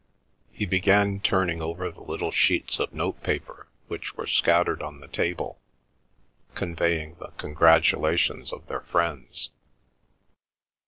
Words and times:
He 0.51 0.65
began 0.65 1.19
turning 1.19 1.61
over 1.61 1.91
the 1.91 2.01
little 2.01 2.31
sheets 2.31 2.79
of 2.79 2.91
note 2.91 3.21
paper 3.21 3.67
which 3.87 4.15
were 4.17 4.25
scattered 4.25 4.81
on 4.81 4.99
the 4.99 5.07
table, 5.07 5.61
conveying 6.55 7.13
the 7.19 7.27
congratulations 7.37 8.51
of 8.51 8.65
their 8.65 8.81
friends. 8.81 9.51